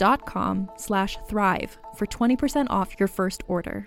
[0.00, 3.86] dot com slash thrive for 20% off your first order.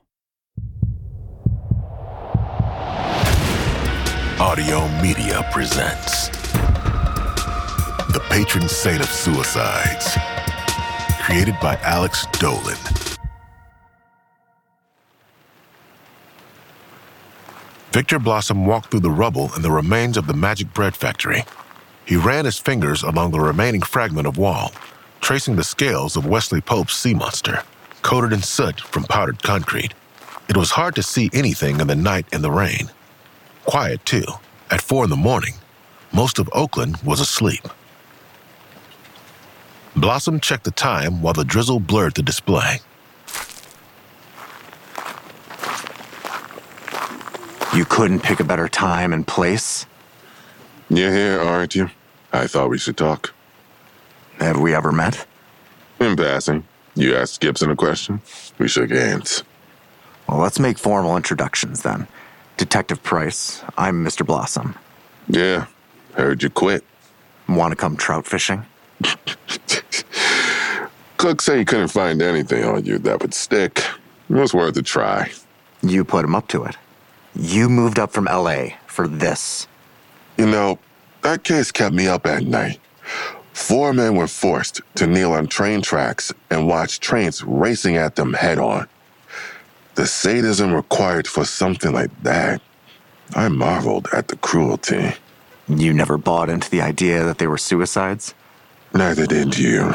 [4.51, 6.27] Audiohm Media presents
[8.11, 10.17] The Patron Saint of Suicides,
[11.21, 12.75] created by Alex Dolan.
[17.93, 21.45] Victor Blossem walked through the rubble and the remains of the Magic Bread Factory.
[22.03, 24.73] He ran his fingers along the remaining fragment of wall,
[25.21, 27.63] tracing the scales of Wesley Pope's sea monster,
[28.01, 29.93] coated in soot from powdered concrete.
[30.49, 32.91] It was hard to see anything in the night and the rain.
[33.65, 34.25] Quiet, too.
[34.69, 35.55] At four in the morning,
[36.11, 37.67] most of Oakland was asleep.
[39.95, 42.79] Blossem checked the time while the drizzle blurred the display.
[47.73, 49.85] You couldn't pick a better time and place?
[50.89, 51.89] You're here, aren't you?
[52.33, 53.33] I thought we should talk.
[54.39, 55.25] Have we ever met?
[55.99, 58.21] In passing, you asked Gibson a question.
[58.57, 59.43] We shook hands.
[60.27, 62.07] Well, let's make formal introductions then.
[62.61, 64.23] Detective Price, I'm Mr.
[64.23, 64.75] Blossem.
[65.27, 65.65] Yeah,
[66.13, 66.83] heard you quit.
[67.49, 68.63] Want to come trout fishing?
[71.17, 73.79] Cook said he couldn't find anything on you that would stick.
[74.29, 75.31] It was worth a try.
[75.81, 76.77] You put him up to it.
[77.33, 79.67] You moved up from LA for this.
[80.37, 80.77] You know,
[81.23, 82.79] that case kept me up at night.
[83.53, 88.33] Four men were forced to kneel on train tracks and watch trains racing at them
[88.33, 88.87] head on.
[89.95, 92.61] The sadism required for something like that.
[93.35, 95.13] I marveled at the cruelty.
[95.67, 98.33] You never bought into the idea that they were suicides?
[98.93, 99.93] Neither did you.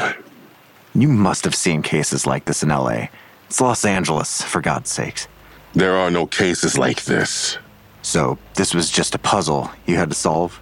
[0.95, 3.09] You must have seen cases like this in LA.
[3.47, 5.29] It's Los Angeles, for God's sakes.
[5.75, 7.59] There are no cases like this.
[8.01, 10.61] So, this was just a puzzle you had to solve?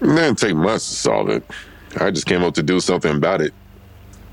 [0.00, 1.44] It didn't take much to solve it.
[1.98, 3.52] I just came up to do something about it.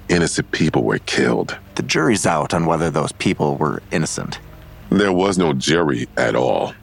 [0.08, 1.58] Innocent people were killed.
[1.78, 4.40] The jury's out on whether those people were innocent.
[4.90, 6.74] There was no jury at all.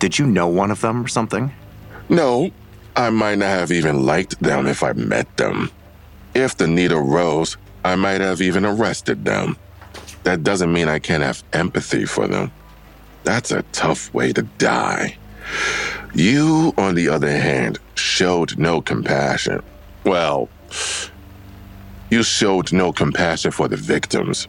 [0.00, 1.52] Did you know one of them or something?
[2.08, 2.50] No,
[2.96, 5.70] I might not have even liked them if I met them.
[6.34, 9.56] If the need arose, I might have even arrested them.
[10.24, 12.50] That doesn't mean I can't have empathy for them.
[13.22, 15.18] That's a tough way to die.
[16.14, 19.62] You, on the other hand, showed no compassion.
[20.02, 20.48] Well,
[22.12, 24.46] you showed no compassion for the victims.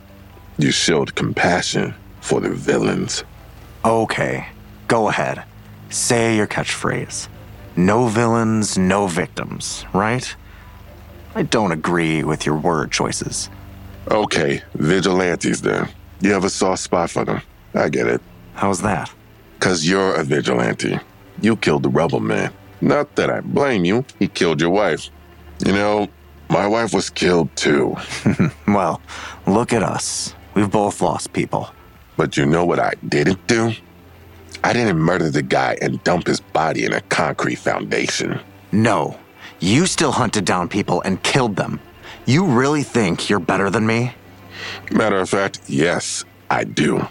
[0.58, 3.24] You showed compassion for the villains.
[3.86, 4.48] Okay,
[4.90, 5.46] go ahead.
[5.90, 7.30] Say your catchphrase.
[7.78, 10.36] No villains, no victims, right?
[11.36, 13.50] I don't agree with your word choices.
[14.12, 15.88] Okay, vigilantes then.
[16.20, 17.42] You have a soft spot for them.
[17.74, 18.22] I get it.
[18.56, 19.10] How's that?
[19.62, 21.00] Cause you're a vigilante.
[21.42, 22.52] You killed the rebel man.
[22.82, 24.04] Not that I blame you.
[24.20, 25.10] He killed your wife.
[25.66, 26.10] You know,
[26.54, 27.96] my wife was killed too.
[28.68, 29.02] Well,
[29.46, 30.34] look at us.
[30.56, 31.70] We've both lost people.
[32.18, 33.74] But you know what I didn't do?
[34.64, 38.40] I didn't murder the guy and dump his body in a concrete foundation.
[38.72, 39.20] No,
[39.60, 41.80] you still hunted down people and killed them.
[42.26, 44.14] You really think you're better than me?
[44.92, 47.06] Matter of fact, yes, I do.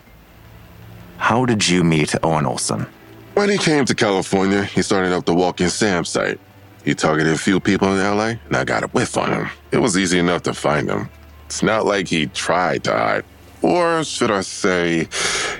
[1.18, 2.86] How did you meet Owen Olson?
[3.34, 6.40] When he came to California, he started up the Walking Sam site.
[6.84, 9.50] He targeted a few people in LA, and I got a whiff on him.
[9.70, 11.08] It was easy enough to find him.
[11.46, 13.24] It's not like he tried to hide.
[13.62, 15.08] Or should I say,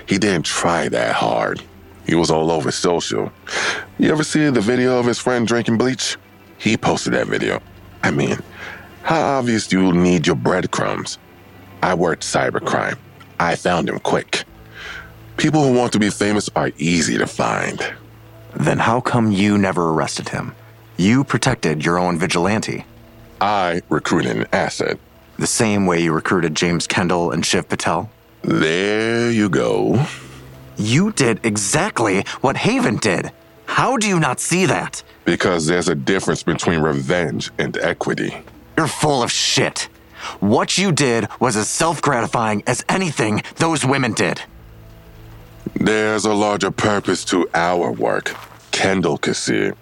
[0.05, 1.61] he didn't try that hard.
[2.05, 3.31] He was all over social.
[3.97, 6.17] You ever see the video of his friend drinking bleach?
[6.57, 7.61] He posted that video.
[8.03, 8.37] I mean,
[9.03, 11.17] how obvious do you need your breadcrumbs?
[11.81, 12.97] I worked cybercrime.
[13.39, 14.43] I found him quick.
[15.37, 17.81] People who want to be famous are easy to find.
[18.55, 20.53] Then how come you never arrested him?
[20.97, 22.85] You protected your own vigilante,
[23.41, 24.97] I recruited an asset.
[25.37, 28.09] the same way you recruited James Kendall and Shiv Patel.
[28.43, 30.05] There you go.
[30.77, 33.31] You did exactly what Haven did.
[33.65, 35.03] How do you not see that?
[35.25, 38.35] Because there's a difference between revenge and equity.
[38.77, 39.89] You're full of shit.
[40.39, 44.41] What you did was as self gratifying as anything those women did.
[45.75, 48.35] There's a larger purpose to our work.
[48.71, 49.77] Kendall could see it.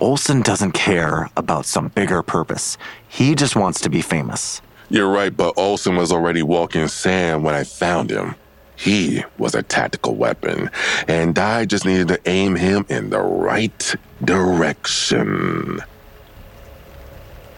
[0.00, 2.78] Olson doesn't care about some bigger purpose.
[3.08, 4.62] He just wants to be famous.
[4.90, 8.36] You're right, but Olson was already Walking Sam when I found him.
[8.76, 10.70] He was a tactical weapon,
[11.08, 15.80] and I just needed to aim him in the right direction.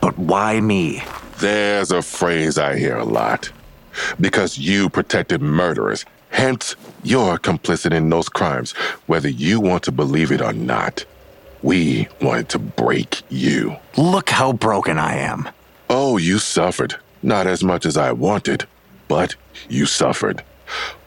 [0.01, 1.03] But why me?
[1.41, 3.53] There's a phrase I hear a lot.
[4.19, 8.73] Because you protected murderers, hence you're complicit in those crimes,
[9.07, 11.05] whether you want to believe it or not.
[11.63, 13.77] We wanted to break you.
[13.97, 15.49] Look how broken I am.
[15.89, 16.97] Oh, you suffered.
[17.23, 18.67] Not as much as I wanted,
[19.09, 19.37] but
[19.69, 20.43] you suffered.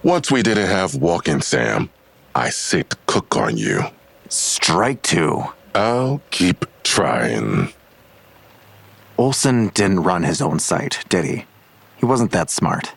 [0.04, 1.90] Once we didn't have Walking Sam,
[2.36, 3.82] I sit cook on you.
[4.30, 5.44] Strike two.
[5.74, 7.74] I'll keep trying.
[9.18, 11.46] Olson didn't run his own site, did he?
[11.98, 12.94] He wasn't that smart.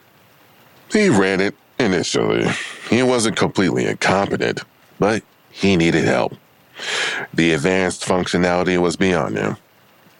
[0.91, 2.49] He ran it initially.
[2.91, 4.63] He wasn't completely incompetent,
[4.99, 6.35] but he needed help.
[7.33, 9.57] The advanced functionality was beyond him.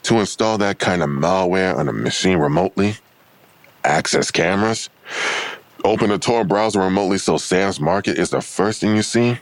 [0.03, 2.95] To install that kind of malware on a machine remotely,
[3.83, 4.89] access cameras,
[5.83, 9.39] open a Tor browser remotely so Sam's market is the first thing you see?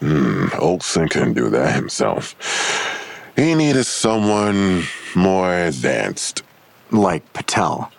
[0.00, 2.34] Hmm, Olson couldn't do that himself.
[3.36, 4.84] He needed someone
[5.14, 6.42] more advanced.
[6.90, 7.90] Like Patel.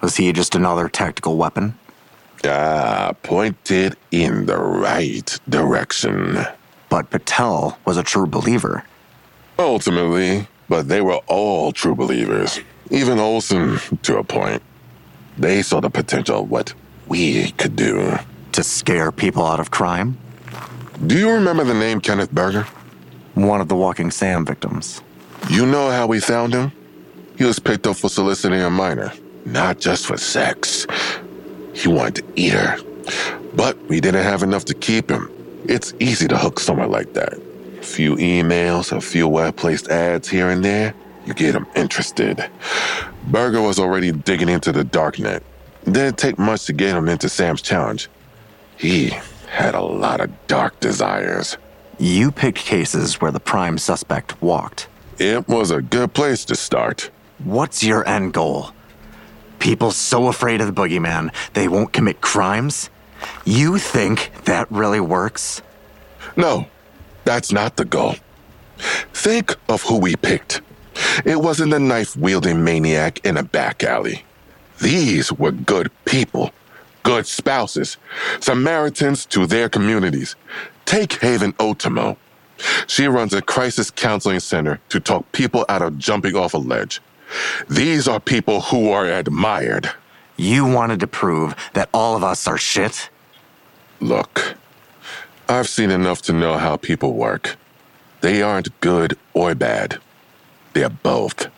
[0.00, 1.78] Was he just another tactical weapon?
[2.44, 6.38] Ah, pointed in the right direction.
[6.88, 8.84] But Patel was a true believer.
[9.58, 12.60] Ultimately, but they were all true believers.
[12.90, 14.62] Even Olson, to a point.
[15.38, 16.74] They saw the potential of what
[17.06, 18.18] we could do.
[18.52, 20.16] To scare people out of crime?
[21.06, 22.66] Do you remember the name Kenneth Berger?
[23.34, 25.02] One of the Walking Sam victims.
[25.50, 26.72] You know how we found him?
[27.36, 29.12] He was picked up for soliciting a minor,
[29.44, 30.86] not just for sex.
[31.74, 32.78] He wanted to eat her.
[33.54, 35.30] But we didn't have enough to keep him.
[35.68, 37.34] It's easy to hook someone like that.
[37.34, 40.94] A few emails, a few well placed ads here and there,
[41.24, 42.48] you get them interested.
[43.26, 45.42] Berger was already digging into the darknet.
[45.84, 48.08] Didn't take much to get him into Sam's challenge.
[48.76, 49.12] He
[49.48, 51.56] had a lot of dark desires.
[51.98, 54.88] You picked cases where the prime suspect walked.
[55.18, 57.10] It was a good place to start.
[57.42, 58.70] What's your end goal?
[59.58, 62.90] People so afraid of the boogeyman they won't commit crimes?
[63.44, 65.62] You think that really works?
[66.36, 66.66] No,
[67.24, 68.16] that's not the goal.
[69.12, 70.60] Think of who we picked.
[71.24, 74.24] It wasn't a knife wielding maniac in a back alley.
[74.80, 76.52] These were good people,
[77.02, 77.96] good spouses,
[78.40, 80.36] Samaritans to their communities.
[80.84, 82.16] Take Haven Otomo.
[82.86, 87.00] She runs a crisis counseling center to talk people out of jumping off a ledge.
[87.68, 89.90] These are people who are admired.
[90.36, 93.10] You wanted to prove that all of us are shit?
[94.00, 94.56] Look,
[95.48, 97.56] I've seen enough to know how people work.
[98.20, 99.98] They aren't good or bad,
[100.74, 101.48] they're both.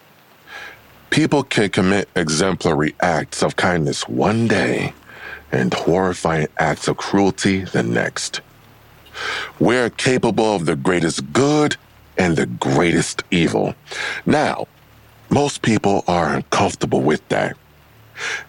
[1.10, 4.92] People can commit exemplary acts of kindness one day
[5.50, 8.40] and horrifying acts of cruelty the next.
[9.58, 11.76] We're capable of the greatest good
[12.16, 13.74] and the greatest evil.
[14.26, 14.68] Now,
[15.30, 17.56] most people are uncomfortable with that.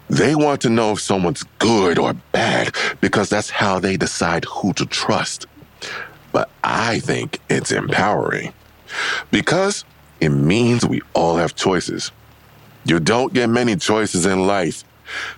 [0.08, 4.72] They want to know if someone's good or bad because that's how they decide who
[4.74, 5.46] to trust.
[6.32, 8.52] But I think it's empowering
[9.30, 9.84] because
[10.20, 12.12] it means we all have choices.
[12.84, 14.84] You don't get many choices in life.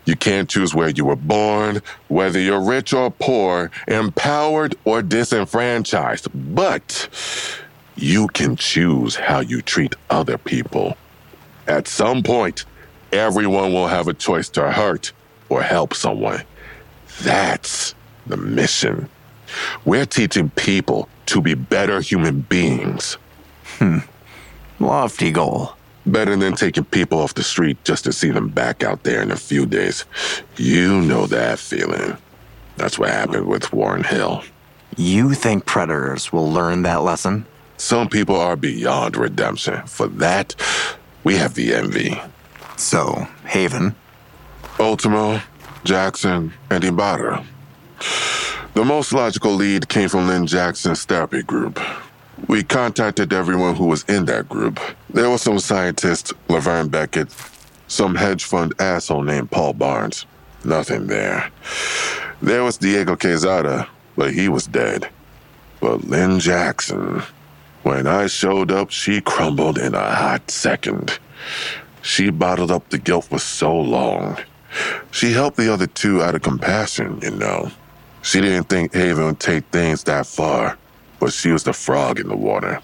[0.05, 6.29] You can't choose where you were born, whether you're rich or poor, empowered or disenfranchised,
[6.55, 7.09] but
[7.97, 10.97] you can choose how you treat other people.
[11.67, 12.65] At some point,
[13.13, 15.13] everyone will have a choice to hurt
[15.49, 16.43] or help someone.
[17.23, 17.95] That's
[18.27, 19.09] the mission.
[19.85, 23.19] We're teaching people to be better human beings.
[23.79, 23.99] Hmm.
[24.81, 25.75] Lofty goal.
[26.05, 29.31] Better than taking people off the street just to see them back out there in
[29.31, 30.05] a few days.
[30.57, 32.17] You know that feeling.
[32.77, 34.43] That's what happened with Warren Hill.
[34.97, 37.47] You think predators will learn that lesson?
[37.77, 39.87] Some people are beyond redemption.
[39.87, 40.57] For that,
[41.25, 42.21] we have the envy.
[42.77, 43.95] So, Haven?
[44.79, 45.43] Otomo,
[45.85, 47.45] Jackson, and Ibarra.
[48.75, 51.79] The most logical lead came from Lynn Jackson's therapy group.
[52.49, 54.81] We contacted everyone who was in that group.
[55.11, 57.29] There was some scientist, Laverne Beckett,
[57.87, 60.27] some hedge fund asshole named Paul Barnes.
[60.65, 61.51] Nothing there.
[62.41, 63.87] There was Diego Quezada,
[64.17, 65.09] but he was dead.
[65.81, 67.23] But Lynn Jackson,
[67.83, 71.19] when I showed up, she crumbled in a hot second.
[72.03, 74.39] She bottled up the guilt for so long.
[75.11, 77.71] She helped the other two out of compassion, you know.
[78.23, 80.79] She didn't think Haven would take things that far
[81.23, 82.81] but she was the frog in the water.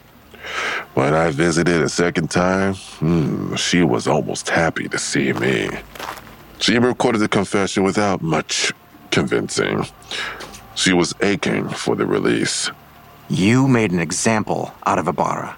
[0.94, 5.68] When I visited a second time, hmm, she was almost happy to see me.
[6.60, 8.72] She recorded the confession without much
[9.10, 9.86] convincing.
[10.76, 12.70] She was aching for the release.
[13.28, 15.56] You made an example out of Ibarra.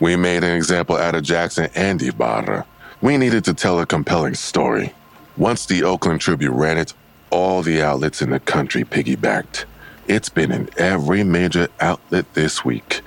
[0.00, 2.66] We made an example out of Jackson and Ibarra.
[3.02, 4.94] We needed to tell a compelling story.
[5.36, 6.94] Once the Oakland Tribune ran it,
[7.30, 9.66] all the outlets in the country piggybacked.
[10.08, 13.02] It's been in every major outlet this week.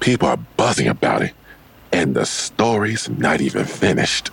[0.00, 1.32] People are buzzing about it,
[1.90, 4.28] and the story's not even finished.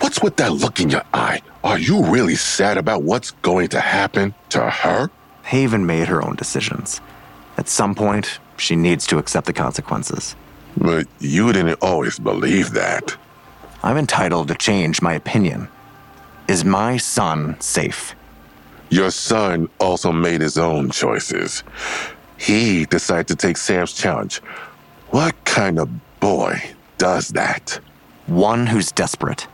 [0.00, 1.42] What's with that look in your eye?
[1.62, 5.10] Are you really sad about what's going to happen to her?
[5.44, 7.00] Haven made her own decisions.
[7.56, 10.34] At some point, she needs to accept the consequences.
[10.76, 13.16] But you didn't always believe that.
[13.82, 15.68] I'm entitled to change my opinion.
[16.48, 18.14] Is my son safe?
[18.90, 21.64] Your son also made his own choices.
[22.38, 24.38] He decided to take Sam's challenge.
[25.10, 25.88] What kind of
[26.20, 26.60] boy
[26.98, 27.80] does that?
[28.26, 29.46] One who's desperate.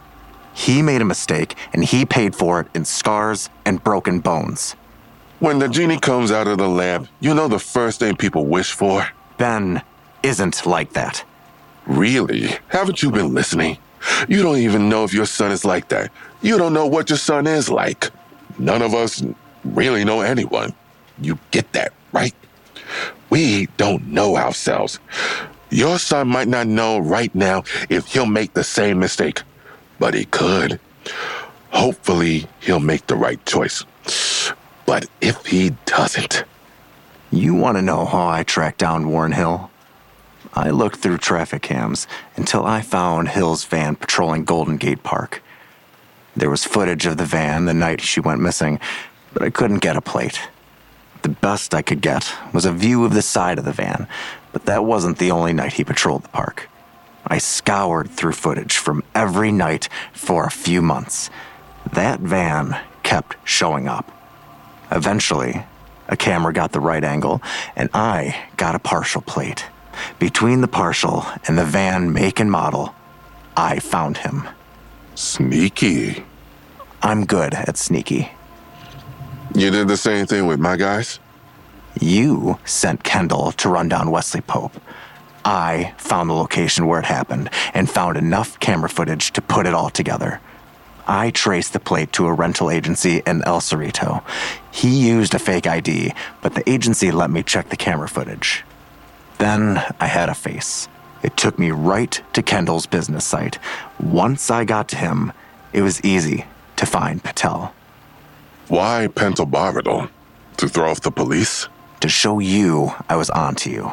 [0.55, 4.73] He made a mistake and he paid for it in scars and broken bones.
[5.41, 8.73] When the genie comes out of the lamp, you know the first thing people wish
[8.73, 9.07] for?
[9.39, 9.83] Ben
[10.23, 11.25] isn't like that.
[11.87, 12.49] Really?
[12.69, 13.79] Haven't you been listening?
[14.29, 16.11] You don't even know if your son is like that.
[16.43, 18.11] You don't know what your son is like.
[18.59, 19.23] None of us
[19.65, 20.73] really know anyone.
[21.21, 22.35] You get that, right?
[23.31, 24.99] We don't know ourselves.
[25.71, 29.43] Your son might not know right now if he'll make the same mistake,
[29.99, 30.79] but he could.
[31.71, 33.85] Hopefully, he'll make the right choice.
[34.85, 36.45] But if he doesn't.
[37.31, 39.71] You want to know how I tracked down Warren Hill?
[40.55, 42.07] I looked through traffic cams
[42.37, 45.43] until I found Hill's van patrolling Golden Gate Park.
[46.37, 48.79] There was footage of the van the night she went missing,
[49.33, 50.41] but I couldn't get a plate.
[51.23, 54.07] The best I could get was a view of the side of the van,
[54.53, 56.69] but that wasn't the only night he patrolled the park.
[57.27, 61.31] I scoured through footage from every night for a few months.
[61.93, 64.11] That van kept showing up.
[64.91, 65.65] Eventually,
[66.09, 67.41] a camera got the right angle,
[67.75, 69.65] and I got a partial plate.
[70.19, 72.95] Between the partial and the van make and model,
[73.57, 74.49] I found him.
[75.15, 76.25] Sneaky.
[77.03, 78.31] I'm good at sneaky.
[79.55, 81.19] You did the same thing with my guys?
[82.01, 84.81] You sent Kendall to run down Wesley Pope.
[85.45, 89.75] I found the location where it happened and found enough camera footage to put it
[89.75, 90.41] all together.
[91.07, 94.23] I traced the plate to a rental agency in El Cerrito.
[94.71, 98.65] He used a fake ID, but the agency let me check the camera footage.
[99.43, 100.89] Then I had a face.
[101.25, 103.59] It took me right to Kendall's business site.
[103.99, 105.33] Once I got to him,
[105.73, 106.45] it was easy
[106.77, 107.75] to find Patel.
[108.69, 110.09] Why pentobarbital?
[110.59, 111.67] To throw off the police?
[112.03, 113.91] To show you I was onto you.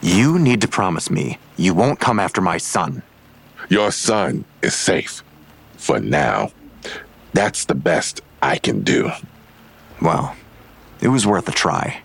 [0.00, 3.02] You need to promise me you won't come after my son.
[3.68, 5.24] Your son is safe.
[5.78, 6.52] For now.
[7.32, 9.10] That's the best I can do.
[10.00, 10.36] Well,
[11.00, 12.03] it was worth a try.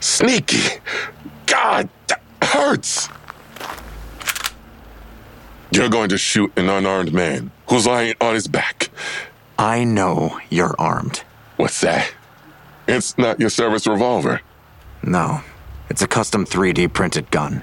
[0.00, 0.80] Sneaky.
[1.46, 3.08] God, that hurts.
[5.70, 8.90] You're going to shoot an unarmed man who's lying on his back.
[9.58, 11.22] I know you're armed.
[11.56, 12.12] What's that?
[12.88, 14.40] It's not your service revolver.
[15.02, 15.40] No,
[15.88, 17.62] it's a custom 3D printed gun.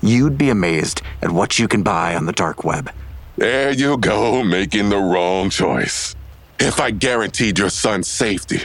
[0.00, 2.90] You'd be amazed at what you can buy on the dark web.
[3.40, 6.14] There you go, making the wrong choice.
[6.58, 8.60] If I guaranteed your son's safety,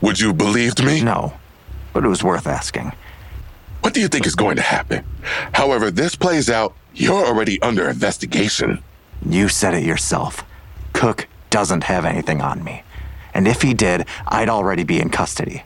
[0.00, 1.00] would you believed me?
[1.00, 1.34] No,
[1.92, 2.90] but it was worth asking.
[3.82, 5.04] What do you think is going to happen?
[5.52, 8.82] However this plays out, you're already under investigation.
[9.24, 10.42] You said it yourself.
[10.92, 12.82] Cook doesn't have anything on me.
[13.32, 15.62] And if he did, I'd already be in custody.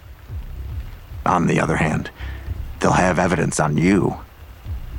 [1.25, 2.11] On the other hand,
[2.81, 4.19] they'll have evidence on you.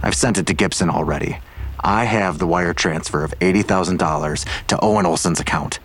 [0.01, 1.37] I've sent it to Gibson already.
[1.85, 5.77] I have the wire transfer of $80,000 to Owen Olson's account.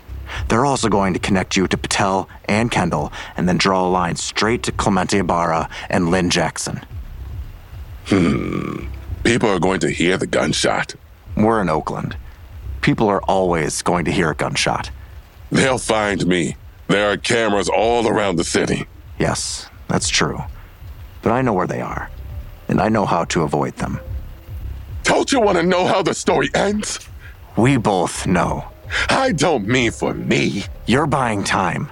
[0.48, 4.16] They're also going to connect you to Patel and Kendall and then draw a line
[4.16, 6.80] straight to Clemente Ibarra and Lynn Jackson.
[8.06, 8.86] Hmm.
[9.24, 10.94] People are going to hear the gunshot.
[11.36, 12.16] We're in Oakland.
[12.80, 14.90] People are always going to hear a gunshot.
[15.52, 16.56] They'll find me.
[16.88, 18.86] There are cameras all around the city.
[19.18, 20.38] Yes, that's true.
[21.20, 22.10] But I know where they are,
[22.68, 24.00] and I know how to avoid them.
[25.10, 27.00] Don't you want to know how the story ends?
[27.56, 28.64] We both know.
[29.08, 31.90] I don't mean for me, You're buying time.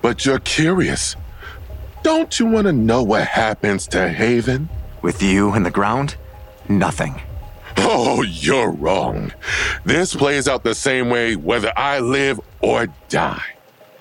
[0.00, 1.14] but you're curious.
[2.02, 4.70] Don't you want to know what happens to Haven?
[5.02, 6.16] With you in the ground,
[6.68, 7.20] nothing.
[7.76, 9.32] Oh, you're wrong.
[9.84, 13.44] This plays out the same way whether I live or die.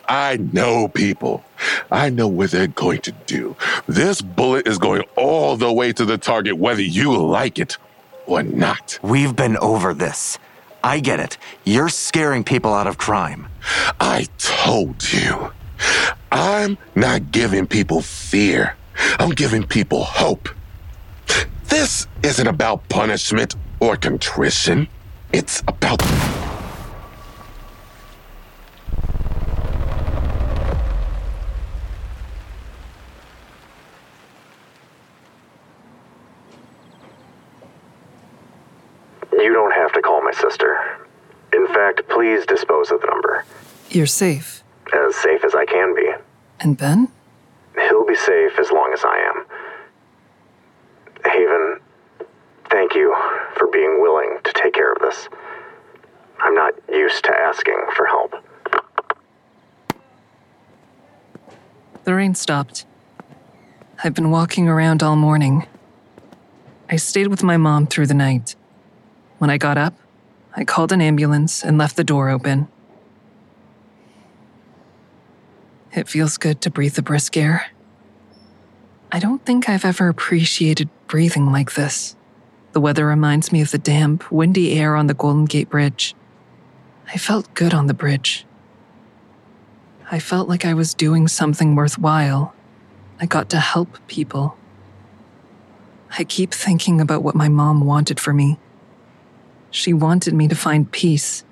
[0.07, 1.43] I know people.
[1.91, 3.55] I know what they're going to do.
[3.87, 7.77] This bullet is going all the way to the target, whether you like it
[8.25, 8.99] or not.
[9.01, 10.39] We've been over this.
[10.83, 11.37] I get it.
[11.63, 13.47] You're scaring people out of crime.
[13.99, 15.51] I told you.
[16.31, 18.75] I'm not giving people fear.
[19.19, 20.49] I'm giving people hope.
[21.65, 24.87] This isn't about punishment or contrition.
[25.31, 26.01] It's about.
[39.31, 40.77] You don't have to call my sister.
[41.53, 43.43] In fact, please dispose of the number.
[43.89, 44.63] You're safe.
[44.93, 46.09] As safe as I can be.
[46.61, 47.09] And Ben?
[47.75, 49.45] He'll be safe as long as I am.
[51.25, 51.79] Haven,
[52.69, 53.13] thank you
[53.57, 55.27] for being willing to take care of this.
[56.39, 58.35] I'm not used to asking for help.
[62.05, 62.85] The rain stopped.
[64.01, 65.67] I've been walking around all morning.
[66.89, 68.55] I stayed with my mom through the night.
[69.39, 69.93] When I got up,
[70.55, 72.67] I called an ambulance and left the door open.
[75.93, 77.67] It feels good to breathe the brisk air.
[79.11, 82.15] I don't think I've ever appreciated breathing like this.
[82.71, 86.15] The weather reminds me of the damp, windy air on the Golden Gate Bridge.
[87.13, 88.45] I felt good on the bridge.
[90.09, 92.55] I felt like I was doing something worthwhile.
[93.19, 94.57] I got to help people.
[96.17, 98.59] I keep thinking about what my mom wanted for me.
[99.73, 101.43] She wanted me to find peace.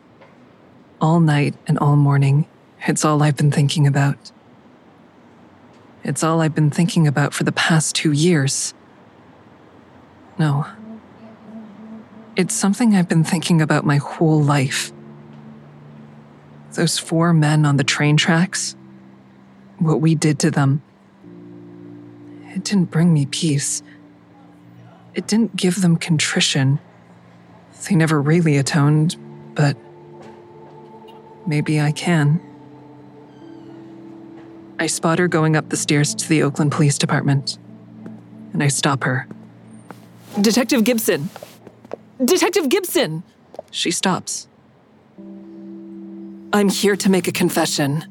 [1.01, 2.45] All night and all morning,
[2.85, 4.31] it's all I've been thinking about.
[6.03, 8.75] It's all I've been thinking about for the past two years.
[10.37, 10.67] No.
[12.35, 14.91] It's something I've been thinking about my whole life.
[16.73, 18.75] Those four men on the train tracks,
[19.79, 20.83] what we did to them,
[22.53, 23.81] it didn't bring me peace.
[25.15, 26.79] It didn't give them contrition.
[27.87, 29.17] They never really atoned,
[29.55, 29.75] but
[31.45, 32.39] maybe I can.
[34.79, 37.57] I spot her going up the stairs to the Oakland Police Department,
[38.53, 39.27] and I stop her.
[40.39, 41.29] Detective Gibson!
[42.23, 43.23] Detective Gibson!
[43.71, 44.47] She stops.
[46.53, 48.05] I'm here to make a confession.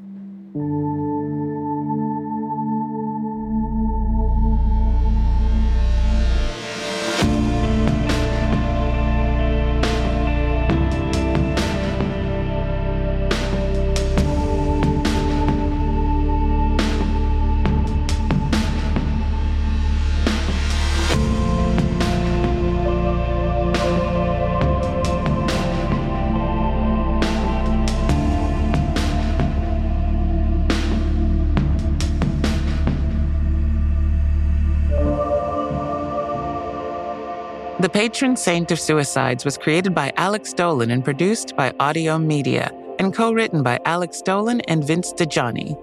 [38.00, 43.12] Patron saint of suicides was created by Alex Dolan and produced by Audiohm Media and
[43.12, 45.76] co-written by Alex Dolan and Vince DiGianni.